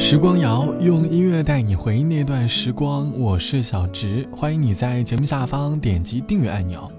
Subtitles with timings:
[0.00, 6.90] 时光谣用音乐带你回忆那段时光，我是小植，欢迎你在节目下方点击订阅按钮。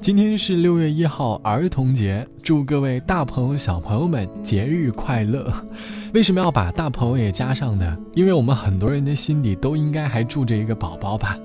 [0.00, 5.52] 今天是六月一号儿童节，祝各位大朋友小朋友们节日快乐。
[6.14, 7.96] 为什么要把大朋友也加上呢？
[8.14, 11.38] 因为我们很多人的心里都应该还住着一个宝宝吧。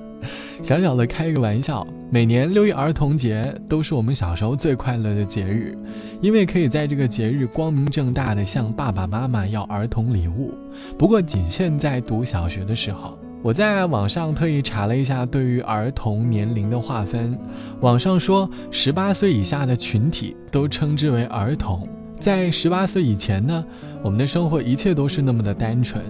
[0.61, 5.77] 小小的开一个玩笑，每年六一儿童节都是我们小时候最快乐的节日，
[6.21, 10.53] 因为可以在这个节日光明正大的向爸爸妈妈要儿童礼物。
[10.97, 13.17] 不过仅限在读小学的时候。
[13.41, 17.39] 我在网上特意查了一下对于儿童年龄的划分，
[17.79, 21.87] 网上说十八岁以下的群体都称之为儿童。
[22.19, 23.63] 在十八岁以前呢，
[24.03, 26.03] 我们的生活一切都是那么的单纯。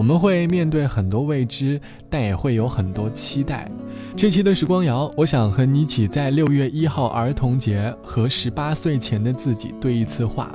[0.00, 1.78] 我们会面对很多未知，
[2.08, 3.70] 但也会有很多期待。
[4.16, 10.50] 这期的时光谣，我想和你一起在六月一号儿童节和十八岁前的自己对一次话。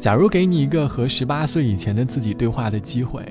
[0.00, 3.22] 假如给你一个和十八岁以前的自己对话的机会，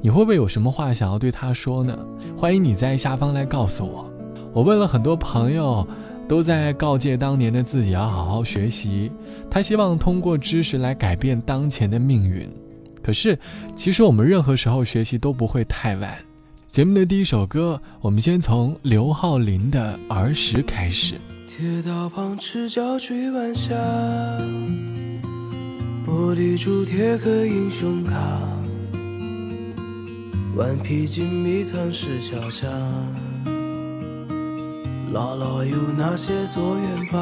[0.00, 1.96] 你会不会有什么话想要对他说呢？
[2.36, 4.10] 欢迎你在下方来告诉我。
[4.52, 5.86] 我问了很多朋友，
[6.26, 9.12] 都在告诫当年的自己要好好学习，
[9.48, 12.48] 他希望通过知识来改变当前的命运。
[13.04, 13.38] 可是，
[13.76, 16.16] 其实我们任何时候学习都不会太晚。
[16.70, 21.16] 节目的第一首歌，我们先从刘浩林的《儿时》开始。
[21.46, 23.74] 铁道旁赤脚追晚霞，
[26.06, 28.16] 玻璃珠铁盒英雄卡，
[30.56, 32.66] 顽皮筋迷藏石桥下，
[35.12, 37.20] 姥姥有那些作业本，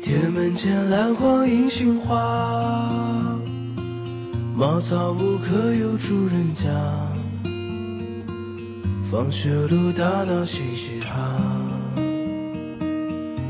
[0.00, 3.33] 铁门前篮筐银杏花。
[4.56, 6.70] 茅草屋可有住人家？
[9.10, 11.40] 放学路打闹嘻嘻哈，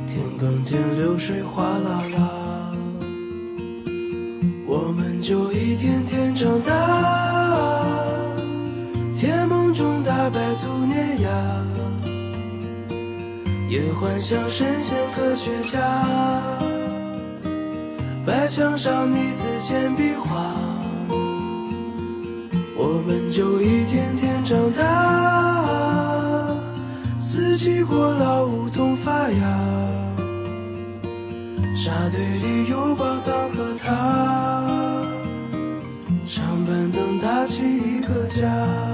[0.07, 2.73] 田埂间流水哗啦啦，
[4.67, 6.73] 我们就一天天长大，
[9.13, 11.29] 甜梦中大白兔碾压，
[13.69, 15.81] 也幻想神仙科学家，
[18.25, 20.74] 白墙上泥字简笔画。
[23.07, 26.57] 我们就一天天长大，
[27.21, 29.59] 四季过老，梧桐发芽，
[31.77, 34.65] 沙堆里有宝藏和他，
[36.25, 38.94] 上板凳搭起一个家。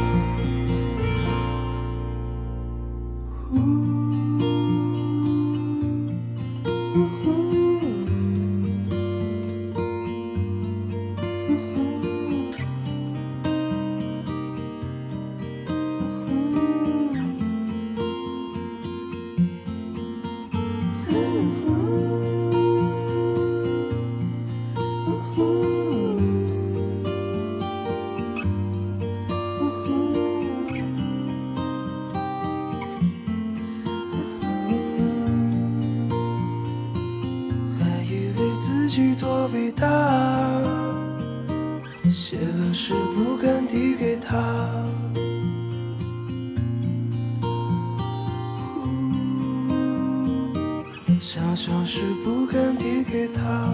[51.51, 53.73] 常小事不敢递给他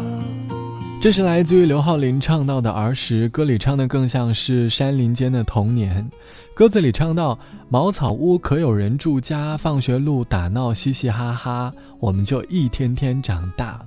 [0.99, 6.09] 这是来自于刘浩林唱到的儿时，歌里唱的更像是山林间的童年。
[6.55, 7.37] 歌词里唱到
[7.69, 13.79] ：“茅草屋可有人住家，放学路打闹嘻嘻哈哈，我们就一天天长大。”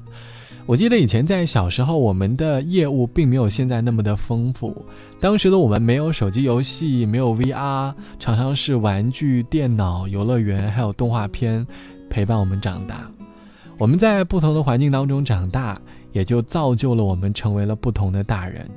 [0.66, 4.86] 我记得以前在小时候，我们的业务并没有现在那么的丰富。
[5.20, 11.66] 当时的我们没有手机游戏，没有 VR，常常是玩具、电脑、游乐园，还有动画片
[12.08, 13.10] 陪伴我们长大。
[13.80, 15.80] 我们在不同的环境当中长大，
[16.12, 18.68] 也就造就了我们成为了不同的大人。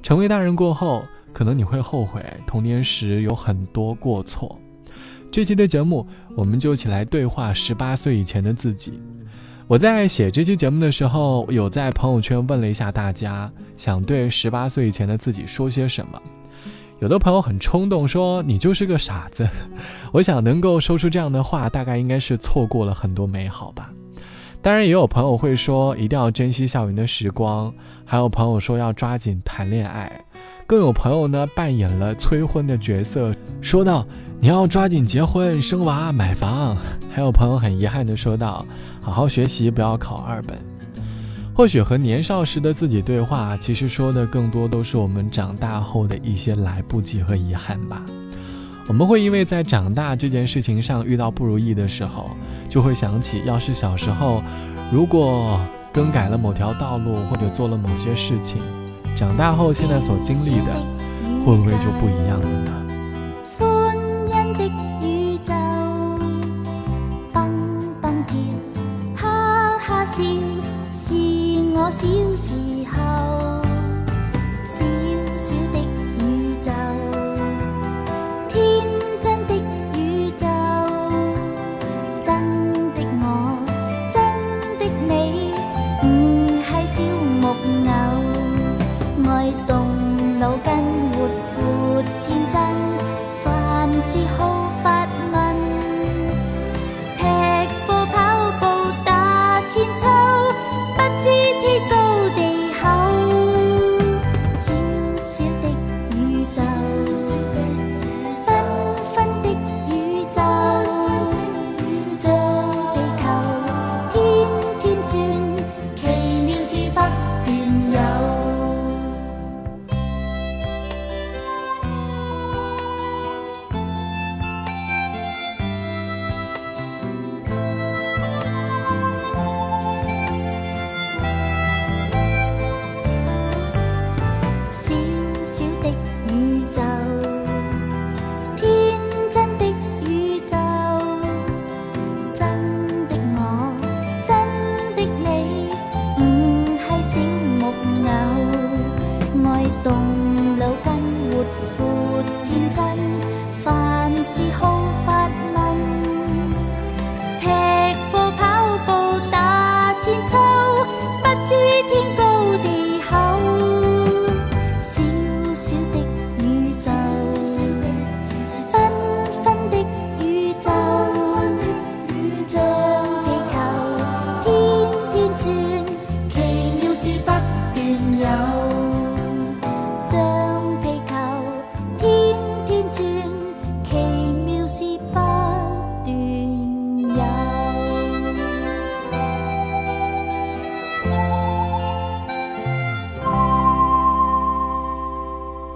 [0.00, 1.02] 成为大人过后，
[1.32, 4.56] 可能你会后悔童年时有很多过错。
[5.28, 6.06] 这期的节目，
[6.36, 9.02] 我们就一起来对话十八岁以前的自己。
[9.66, 16.22] 我在写这期节目的时候，有在朋友圈问了一下大家，想对十八岁以前的自己说些什么。
[17.00, 19.48] 有的朋友很冲动说：“你就是个傻子。”
[20.14, 23.90] 我想能够说出这样的话，大概应该是错过了很多美好吧。
[24.64, 27.70] 当然，也有朋友会说一定要珍惜校园的时光，
[28.02, 30.10] 还有朋友说要抓紧谈恋爱，
[30.66, 33.30] 更有朋友呢扮演了催婚的角色，
[33.60, 34.06] 说道
[34.40, 36.78] 你要抓紧结婚、生娃、买房。
[37.12, 38.64] 还有朋友很遗憾的说道，
[39.02, 40.58] 好好学习，不要考二本。
[41.54, 48.02] 或许和年少时的自己对话，其实说的更多都是我们长大后的一些来不及和遗憾吧。
[48.86, 52.30] 我们会因为在长大这件事情上遇到不如意的时候，
[52.68, 54.42] 就会想起，要是小时候，
[54.92, 55.58] 如果
[55.92, 58.60] 更改了某条道路或者做了某些事情，
[59.16, 60.74] 长大后现在所经历的，
[61.46, 62.70] 会不会就不一样了呢？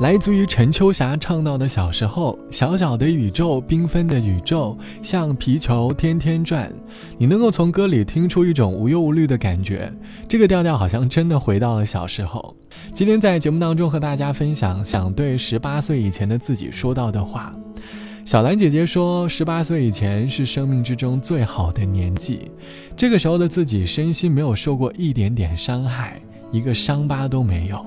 [0.00, 6.72] 来自于陈秋霞唱到的小时候，小小的宇宙，缤纷的宇宙，像皮球天天转。
[7.18, 9.92] 你能够从歌里听出一种无忧无虑的感觉，
[10.28, 12.54] 这个调调好像真的回到了小时候。
[12.92, 17.52] 今天在节目当中和大家分享，想对十八岁以前的自己说到的话。
[18.24, 22.52] 小兰姐姐说，十八岁以前是生命之中最好的年纪，
[22.96, 26.20] 这个时候的自己身心没有受过一点点伤害，
[26.52, 27.84] 一个伤疤都没有。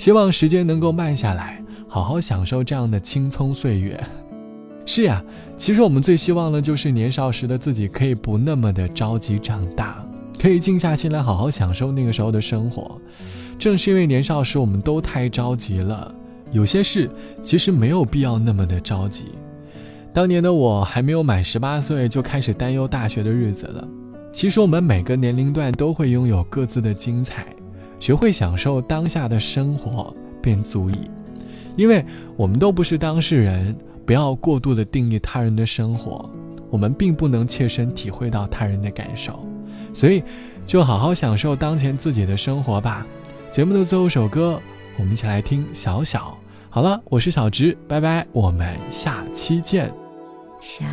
[0.00, 4.02] 希望时间能够慢下来，好好享受这样的青葱岁月。
[4.86, 5.22] 是呀，
[5.58, 10.02] 其实我们最希望的就是年少时的自己可以不那么的着急长大，
[10.40, 12.98] 可以静下心来好好享受那个时候的生活。
[13.58, 16.14] 正是因为年少时我们都太着急了，
[16.50, 17.10] 有些事
[17.42, 19.24] 其实没有必要那么的着急。
[20.14, 23.86] 当年的我还没有满十八岁就开始担忧大学的日子了。
[24.32, 27.44] 其实我们每个年龄段都会拥有各自的精彩。
[28.00, 31.08] 学会享受当下的生活便足矣。
[31.76, 32.04] 因为
[32.36, 36.28] 我们都不是当事人，不要过度的定义他人的生活，
[36.68, 39.46] 我们并不能切身体会到他人的感受，
[39.94, 40.24] 所以
[40.66, 43.06] 就好好享受当前自己的生活吧。
[43.52, 44.60] 节目的最后一首歌，
[44.98, 46.36] 我们一起来听《小小》。
[46.68, 49.92] 好了，我是小直，拜拜，我们下期见。
[50.60, 50.84] 小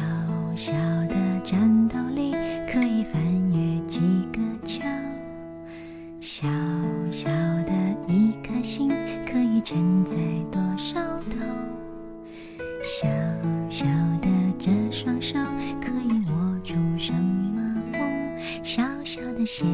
[19.47, 19.65] 小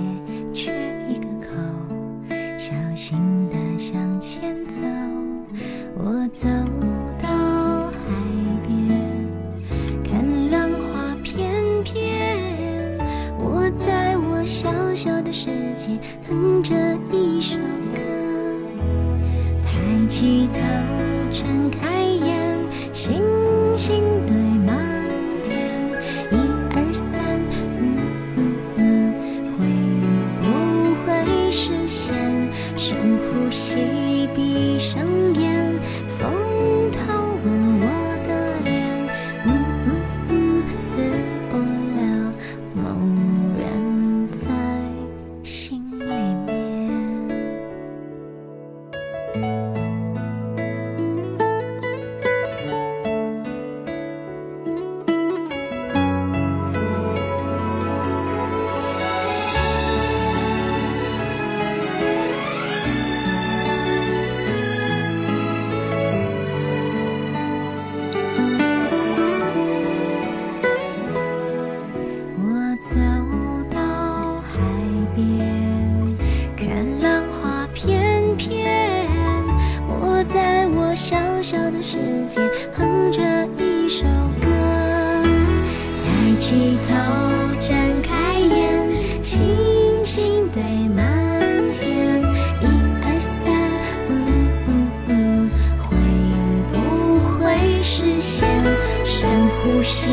[99.64, 100.10] 呼吸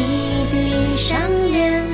[0.52, 1.18] 闭上
[1.50, 1.89] 眼。